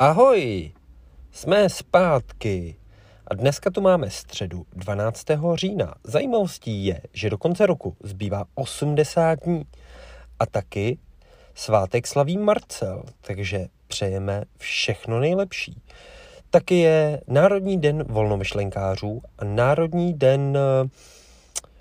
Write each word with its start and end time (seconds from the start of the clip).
Ahoj, 0.00 0.72
jsme 1.32 1.68
zpátky. 1.68 2.76
A 3.26 3.34
dneska 3.34 3.70
tu 3.70 3.80
máme 3.80 4.10
středu 4.10 4.66
12. 4.72 5.24
října. 5.54 5.94
Zajímavostí 6.04 6.86
je, 6.86 7.00
že 7.12 7.30
do 7.30 7.38
konce 7.38 7.66
roku 7.66 7.96
zbývá 8.02 8.44
80 8.54 9.34
dní. 9.44 9.64
A 10.38 10.46
taky 10.46 10.98
svátek 11.54 12.06
slaví 12.06 12.38
Marcel, 12.38 13.02
takže 13.20 13.66
přejeme 13.86 14.44
všechno 14.56 15.20
nejlepší. 15.20 15.82
Taky 16.50 16.78
je 16.78 17.20
Národní 17.26 17.80
den 17.80 18.04
volnomyšlenkářů 18.08 19.22
a 19.38 19.44
Národní 19.44 20.14
den 20.14 20.58
eh, 20.58 20.88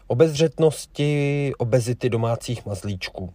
obezřetnosti 0.07 1.51
obezity 1.57 2.09
domácích 2.09 2.65
mazlíčků. 2.65 3.33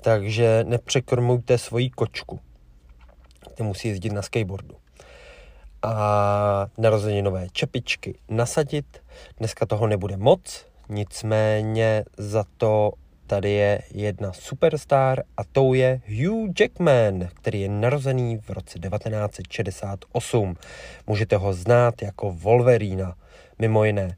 Takže 0.00 0.64
nepřekrmujte 0.68 1.58
svoji 1.58 1.90
kočku 1.90 2.40
ty 3.54 3.62
musí 3.62 3.88
jezdit 3.88 4.12
na 4.12 4.22
skateboardu. 4.22 4.76
A 5.82 6.66
narozeninové 6.78 7.46
čepičky 7.52 8.18
nasadit. 8.28 9.02
Dneska 9.38 9.66
toho 9.66 9.86
nebude 9.86 10.16
moc, 10.16 10.66
nicméně 10.88 12.04
za 12.18 12.44
to 12.56 12.92
tady 13.26 13.50
je 13.50 13.82
jedna 13.94 14.32
superstar 14.32 15.22
a 15.36 15.44
tou 15.44 15.74
je 15.74 16.00
Hugh 16.06 16.60
Jackman, 16.60 17.28
který 17.34 17.60
je 17.60 17.68
narozený 17.68 18.36
v 18.36 18.50
roce 18.50 18.78
1968. 18.78 20.56
Můžete 21.06 21.36
ho 21.36 21.52
znát 21.52 22.02
jako 22.02 22.32
Wolverina, 22.32 23.14
mimo 23.58 23.84
jiné. 23.84 24.16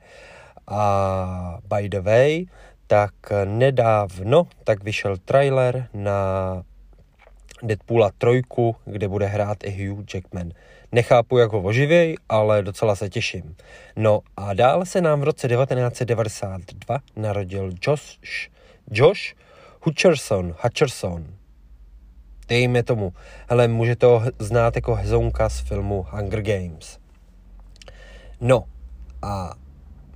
A 0.67 1.59
by 1.75 1.89
the 1.89 2.01
way, 2.01 2.47
tak 2.87 3.13
nedávno 3.45 4.47
tak 4.65 4.85
vyšel 4.85 5.17
trailer 5.17 5.89
na 5.95 6.63
Deadpoola 7.63 8.11
trojku, 8.19 8.77
kde 8.85 9.09
bude 9.09 9.27
hrát 9.27 9.65
i 9.65 9.71
Hugh 9.71 10.15
Jackman. 10.15 10.51
Nechápu, 10.93 11.39
jak 11.39 11.53
ho 11.53 11.63
oživěj, 11.63 12.17
ale 12.29 12.63
docela 12.63 12.97
se 12.97 13.09
těším. 13.09 13.57
No 13.97 14.21
a 14.37 14.55
dále 14.55 14.87
se 14.87 15.01
nám 15.01 15.21
v 15.21 15.25
roce 15.25 15.49
1992 15.49 16.99
narodil 17.17 17.73
Josh, 17.83 18.19
Josh 18.91 19.35
Hutcherson, 19.81 20.55
Hutcherson. 20.63 21.27
Dejme 22.49 22.83
tomu. 22.83 23.13
Hele, 23.49 23.69
můžete 23.69 24.07
ho 24.07 24.23
znát 24.39 24.77
jako 24.77 24.95
hezonka 24.95 25.49
z 25.49 25.61
filmu 25.61 26.07
Hunger 26.11 26.43
Games. 26.43 26.99
No 28.41 28.65
a 29.23 29.55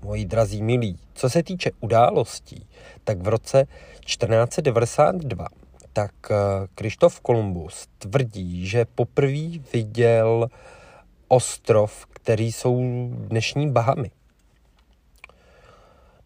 moji 0.03 0.25
drazí 0.25 0.63
milí, 0.63 0.99
co 1.15 1.31
se 1.31 1.43
týče 1.43 1.71
událostí, 1.81 2.67
tak 3.05 3.19
v 3.19 3.29
roce 3.29 3.67
1492 4.05 5.47
tak 5.93 6.13
Krištof 6.75 7.17
eh, 7.17 7.21
Kolumbus 7.23 7.89
tvrdí, 7.99 8.67
že 8.67 8.85
poprvé 8.85 9.59
viděl 9.73 10.49
ostrov, 11.29 12.07
který 12.13 12.53
jsou 12.53 12.81
dnešní 13.13 13.71
Bahamy. 13.71 14.11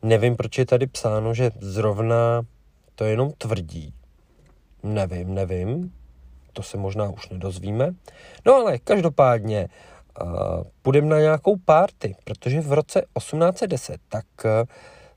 Nevím, 0.02 0.36
proč 0.36 0.58
je 0.58 0.66
tady 0.66 0.86
psáno, 0.86 1.34
že 1.34 1.50
zrovna 1.60 2.42
to 2.94 3.04
jenom 3.04 3.32
tvrdí. 3.38 3.94
Nevím, 4.82 5.34
nevím. 5.34 5.92
To 6.52 6.62
se 6.62 6.76
možná 6.76 7.08
už 7.08 7.28
nedozvíme. 7.28 7.94
No 8.46 8.54
ale 8.54 8.78
každopádně 8.78 9.68
uh, 10.22 10.28
půjdeme 10.82 11.08
na 11.08 11.20
nějakou 11.20 11.56
párty, 11.56 12.16
protože 12.24 12.60
v 12.60 12.72
roce 12.72 13.00
1810 13.00 14.00
tak 14.08 14.26
uh, 14.44 14.50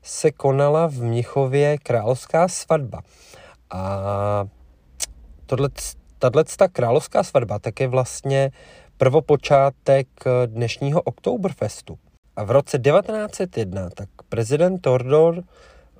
se 0.02 0.30
konala 0.30 0.86
v 0.86 1.02
Mnichově 1.02 1.78
královská 1.78 2.48
svatba. 2.48 3.02
A 3.70 4.44
tohle, 5.46 5.68
tato 6.18 6.42
královská 6.72 7.22
svatba 7.22 7.58
tak 7.58 7.80
je 7.80 7.88
vlastně 7.88 8.50
prvopočátek 8.96 10.08
dnešního 10.46 11.02
Oktoberfestu. 11.02 11.98
A 12.36 12.44
v 12.44 12.50
roce 12.50 12.78
1901 12.78 13.90
tak 13.90 14.08
prezident 14.28 14.78
Theodore 14.78 15.42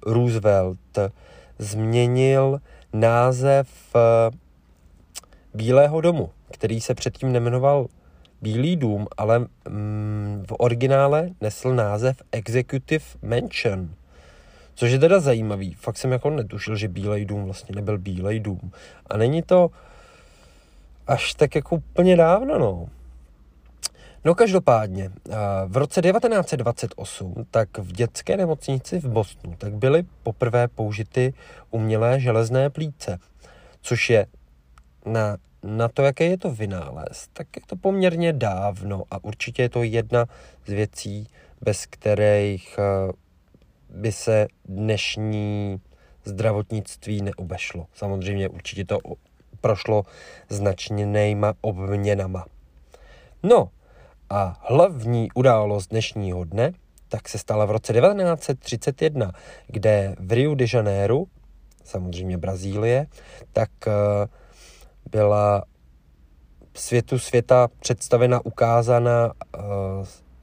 Roosevelt 0.06 0.98
změnil 1.59 2.60
název 2.93 3.69
eh, 3.97 4.31
Bílého 5.54 6.00
domu, 6.00 6.31
který 6.53 6.81
se 6.81 6.94
předtím 6.94 7.32
nemenoval 7.32 7.87
Bílý 8.43 8.76
dům, 8.76 9.06
ale 9.16 9.38
mm, 9.38 10.44
v 10.48 10.54
originále 10.59 11.28
nesl 11.41 11.75
název 11.75 12.22
Executive 12.32 13.04
Mansion. 13.22 13.91
Což 14.78 14.91
je 14.91 14.99
teda 14.99 15.21
zajímavý. 15.21 15.75
Fakt 15.75 15.97
jsem 15.97 16.12
jako 16.12 16.31
netušil, 16.31 16.77
že 16.77 16.89
Bílej 16.89 17.25
dům 17.25 17.44
vlastně 17.44 17.75
nebyl 17.75 17.99
Bílej 17.99 18.41
dům. 18.41 18.72
A 19.06 19.16
není 19.16 19.43
to 19.43 19.71
až 21.06 21.34
tak 21.34 21.55
jako 21.55 21.77
úplně 21.77 22.16
dávno, 22.16 22.59
no. 22.59 22.88
No 24.25 24.34
každopádně, 24.34 25.11
v 25.67 25.77
roce 25.77 26.03
1928 26.03 27.34
tak 27.50 27.78
v 27.78 27.93
dětské 27.93 28.37
nemocnici 28.37 28.99
v 28.99 29.09
Bostonu 29.09 29.55
tak 29.56 29.75
byly 29.75 30.05
poprvé 30.22 30.69
použity 30.69 31.34
umělé 31.71 32.21
železné 32.21 32.71
plíce, 32.71 33.19
což 33.81 34.11
je 34.11 34.27
na, 35.06 35.37
na 35.62 35.88
to, 35.88 36.03
jaké 36.03 36.25
je 36.25 36.38
to 36.38 36.50
vynález, 36.50 37.28
tak 37.33 37.56
je 37.56 37.62
to 37.67 37.77
poměrně 37.77 38.33
dávno 38.33 39.03
a 39.11 39.25
určitě 39.25 39.62
je 39.62 39.69
to 39.69 39.83
jedna 39.83 40.27
z 40.67 40.72
věcí, 40.72 41.28
bez 41.61 41.87
kterých 41.87 42.78
by 43.91 44.12
se 44.12 44.47
dnešní 44.65 45.81
zdravotnictví 46.25 47.22
neobešlo. 47.22 47.87
Samozřejmě 47.93 48.49
určitě 48.49 48.84
to 48.84 48.99
prošlo 49.60 50.03
značněnýma 50.49 51.54
obměnama. 51.60 52.47
No 53.43 53.71
a 54.31 54.60
hlavní 54.69 55.28
událost 55.34 55.87
dnešního 55.87 56.44
dne 56.44 56.72
tak 57.09 57.28
se 57.28 57.38
stala 57.38 57.65
v 57.65 57.71
roce 57.71 57.93
1931, 57.93 59.32
kde 59.66 60.15
v 60.20 60.32
Rio 60.32 60.55
de 60.55 60.65
Janeiro, 60.75 61.22
samozřejmě 61.84 62.38
Brazílie, 62.38 63.06
tak 63.53 63.70
eh, 63.87 63.93
byla 65.10 65.65
světu 66.75 67.19
světa 67.19 67.69
představena, 67.81 68.47
ukázána 68.47 69.26
uh, 69.26 69.62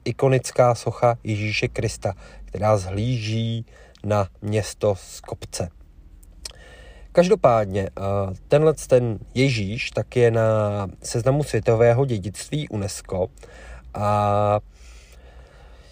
ikonická 0.04 0.74
socha 0.74 1.18
Ježíše 1.24 1.68
Krista, 1.68 2.14
která 2.56 2.76
zhlíží 2.76 3.66
na 4.04 4.28
město 4.42 4.94
z 4.94 5.20
kopce. 5.20 5.68
Každopádně, 7.12 7.82
eh, 7.82 8.34
tenhle 8.48 8.74
ten 8.74 9.18
Ježíš 9.34 9.90
tak 9.90 10.16
je 10.16 10.30
na 10.30 10.42
seznamu 11.02 11.44
světového 11.44 12.04
dědictví 12.04 12.68
UNESCO 12.68 13.26
a 13.94 14.60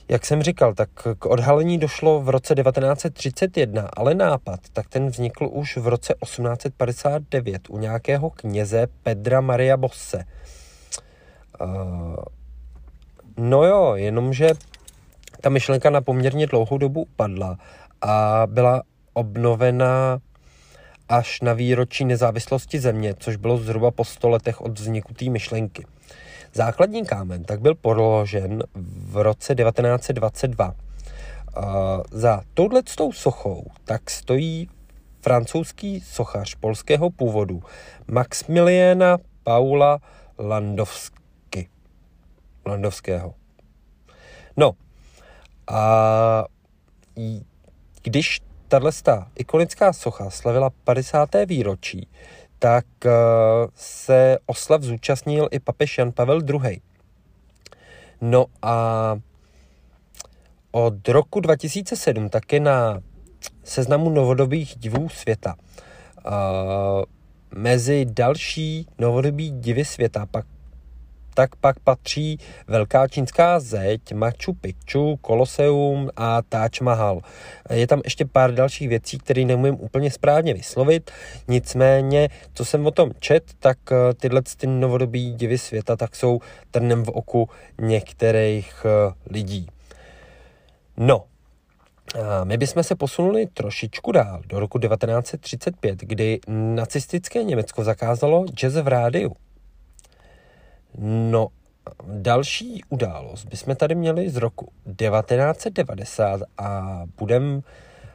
jak 0.08 0.26
jsem 0.26 0.42
říkal, 0.42 0.74
tak 0.74 0.88
k 1.18 1.26
odhalení 1.26 1.78
došlo 1.78 2.20
v 2.20 2.28
roce 2.28 2.54
1931, 2.54 3.88
ale 3.96 4.14
nápad, 4.14 4.60
tak 4.72 4.88
ten 4.88 5.06
vznikl 5.06 5.48
už 5.52 5.76
v 5.76 5.86
roce 5.86 6.14
1859 6.24 7.70
u 7.70 7.78
nějakého 7.78 8.30
kněze 8.30 8.86
Pedra 9.02 9.40
Maria 9.40 9.76
Bosse. 9.76 10.24
Uh, 11.60 12.16
no 13.36 13.64
jo, 13.64 13.92
jenomže 13.94 14.50
ta 15.44 15.50
myšlenka 15.50 15.90
na 15.90 16.00
poměrně 16.00 16.46
dlouhou 16.46 16.78
dobu 16.78 17.02
upadla 17.02 17.58
a 18.00 18.42
byla 18.46 18.82
obnovena 19.12 20.18
až 21.08 21.40
na 21.40 21.52
výročí 21.52 22.04
nezávislosti 22.04 22.80
země, 22.80 23.14
což 23.18 23.36
bylo 23.36 23.58
zhruba 23.58 23.90
po 23.90 24.04
100 24.04 24.28
letech 24.28 24.60
od 24.60 24.78
vzniku 24.78 25.14
té 25.14 25.24
myšlenky. 25.30 25.86
Základní 26.52 27.06
kámen 27.06 27.44
tak 27.44 27.60
byl 27.60 27.74
položen 27.74 28.62
v 29.06 29.16
roce 29.16 29.54
1922. 29.54 30.74
za 32.10 32.40
touhletou 32.54 33.12
sochou 33.12 33.66
tak 33.84 34.10
stojí 34.10 34.68
francouzský 35.20 36.00
sochař 36.00 36.54
polského 36.54 37.10
původu 37.10 37.62
Maximiliana 38.06 39.18
Paula 39.42 39.98
Landovsky. 40.38 41.68
Landovského. 42.66 43.34
No, 44.56 44.72
a 45.68 46.44
když 48.02 48.40
tahle 48.68 48.92
ikonická 49.34 49.92
socha 49.92 50.30
slavila 50.30 50.70
50. 50.84 51.28
výročí, 51.46 52.08
tak 52.58 52.86
eh, 53.06 53.10
se 53.74 54.38
oslav 54.46 54.82
zúčastnil 54.82 55.48
i 55.50 55.60
papež 55.60 55.98
Jan 55.98 56.12
Pavel 56.12 56.40
II. 56.48 56.80
No 58.20 58.46
a 58.62 59.16
od 60.70 61.08
roku 61.08 61.40
2007 61.40 62.28
také 62.28 62.60
na 62.60 63.00
seznamu 63.64 64.10
novodobých 64.10 64.74
divů 64.78 65.08
světa. 65.08 65.54
Uh, 66.26 66.32
mezi 67.54 68.06
další 68.10 68.86
novodobí 68.98 69.50
divy 69.50 69.84
světa 69.84 70.26
pak 70.30 70.46
tak 71.34 71.56
pak 71.56 71.80
patří 71.80 72.38
Velká 72.66 73.08
čínská 73.08 73.60
zeď, 73.60 74.12
Machu 74.12 74.52
Picchu, 74.60 75.16
Koloseum 75.16 76.10
a 76.16 76.42
Taj 76.42 76.68
Mahal. 76.82 77.20
Je 77.70 77.86
tam 77.86 78.00
ještě 78.04 78.24
pár 78.24 78.54
dalších 78.54 78.88
věcí, 78.88 79.18
které 79.18 79.44
nemůžu 79.44 79.76
úplně 79.76 80.10
správně 80.10 80.54
vyslovit, 80.54 81.10
nicméně, 81.48 82.28
co 82.54 82.64
jsem 82.64 82.86
o 82.86 82.90
tom 82.90 83.10
čet, 83.20 83.44
tak 83.58 83.78
eh, 83.92 84.14
tyhle 84.14 84.42
ty 84.56 84.66
novodobí 84.66 85.32
divy 85.32 85.58
světa 85.58 85.96
tak 85.96 86.16
jsou 86.16 86.40
trnem 86.70 87.04
v 87.04 87.08
oku 87.08 87.48
některých 87.80 88.86
eh, 88.86 89.12
lidí. 89.30 89.66
No, 90.96 91.24
my 92.44 92.56
bychom 92.56 92.82
se 92.82 92.94
posunuli 92.94 93.46
trošičku 93.46 94.12
dál, 94.12 94.42
do 94.46 94.60
roku 94.60 94.78
1935, 94.78 96.00
kdy 96.00 96.40
nacistické 96.48 97.42
Německo 97.42 97.84
zakázalo 97.84 98.44
jazz 98.44 98.74
v 98.74 98.88
rádiu. 98.88 99.36
No, 100.98 101.48
další 102.06 102.82
událost 102.88 103.44
bychom 103.44 103.76
tady 103.76 103.94
měli 103.94 104.30
z 104.30 104.36
roku 104.36 104.72
1990 104.96 106.40
a 106.58 107.02
budem 107.18 107.62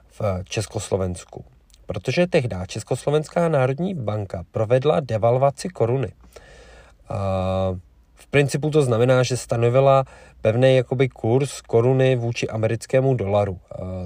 v 0.07 0.21
Československu. 0.43 1.45
Protože 1.85 2.27
tehdy 2.27 2.55
Československá 2.67 3.49
národní 3.49 3.95
banka 3.95 4.43
provedla 4.51 4.99
devalvaci 4.99 5.69
koruny. 5.69 6.11
V 8.13 8.27
principu 8.27 8.69
to 8.69 8.81
znamená, 8.81 9.23
že 9.23 9.37
stanovila 9.37 10.03
pevný 10.41 10.75
jakoby 10.75 11.09
kurz 11.09 11.61
koruny 11.61 12.15
vůči 12.15 12.49
americkému 12.49 13.13
dolaru. 13.13 13.59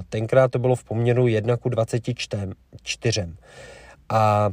Tenkrát 0.08 0.50
to 0.50 0.58
bylo 0.58 0.76
v 0.76 0.84
poměru 0.84 1.26
1 1.26 1.56
k 1.56 1.68
24. 1.68 3.28
A 4.08 4.50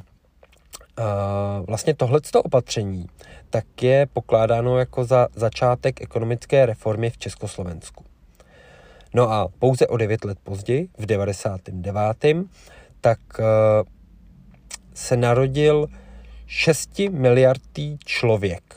vlastně 1.67 1.93
tohleto 1.93 2.43
opatření 2.43 3.07
tak 3.49 3.83
je 3.83 4.05
pokládáno 4.05 4.77
jako 4.77 5.05
za 5.05 5.27
začátek 5.35 6.01
ekonomické 6.01 6.65
reformy 6.65 7.09
v 7.09 7.17
Československu. 7.17 8.05
No 9.13 9.31
a 9.31 9.47
pouze 9.59 9.87
o 9.87 9.97
9 9.97 10.23
let 10.23 10.37
později, 10.43 10.89
v 10.97 11.05
99. 11.05 12.45
tak 13.01 13.19
se 14.93 15.17
narodil 15.17 15.87
6 16.47 16.99
miliardý 16.99 17.97
člověk 18.05 18.75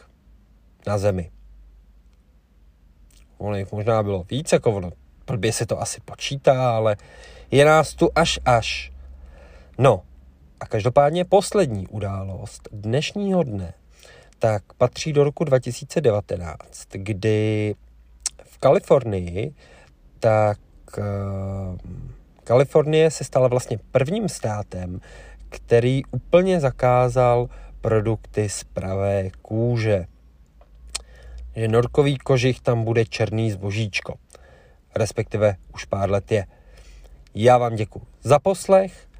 na 0.86 0.98
Zemi. 0.98 1.30
Ono 3.38 3.56
jich 3.56 3.72
možná 3.72 4.02
bylo 4.02 4.24
víc, 4.30 4.52
jako 4.52 4.72
ono, 4.72 4.90
blbě 5.26 5.52
se 5.52 5.66
to 5.66 5.80
asi 5.80 6.00
počítá, 6.00 6.76
ale 6.76 6.96
je 7.50 7.64
nás 7.64 7.94
tu 7.94 8.10
až 8.14 8.38
až. 8.44 8.92
No, 9.78 10.02
a 10.64 10.66
každopádně 10.66 11.24
poslední 11.24 11.86
událost 11.86 12.68
dnešního 12.72 13.42
dne 13.42 13.74
tak 14.38 14.72
patří 14.72 15.12
do 15.12 15.24
roku 15.24 15.44
2019, 15.44 16.56
kdy 16.92 17.74
v 18.44 18.58
Kalifornii 18.58 19.54
tak 20.20 20.58
uh, 20.98 21.04
Kalifornie 22.44 23.10
se 23.10 23.24
stala 23.24 23.48
vlastně 23.48 23.78
prvním 23.92 24.28
státem, 24.28 25.00
který 25.48 26.02
úplně 26.10 26.60
zakázal 26.60 27.48
produkty 27.80 28.48
z 28.48 28.64
pravé 28.64 29.30
kůže. 29.42 30.06
Že 31.56 31.68
norkový 31.68 32.18
kožich 32.18 32.60
tam 32.60 32.84
bude 32.84 33.04
černý 33.04 33.50
zbožíčko. 33.50 34.14
Respektive 34.94 35.56
už 35.74 35.84
pár 35.84 36.10
let 36.10 36.32
je. 36.32 36.46
Já 37.34 37.58
vám 37.58 37.76
děkuji 37.76 38.02
za 38.22 38.38
poslech 38.38 39.13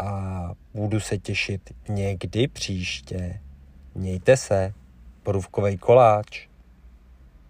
a 0.00 0.52
budu 0.74 1.00
se 1.00 1.18
těšit 1.18 1.72
někdy 1.88 2.48
příště. 2.48 3.40
Mějte 3.94 4.36
se, 4.36 4.74
porůvkovej 5.22 5.76
koláč. 5.76 6.49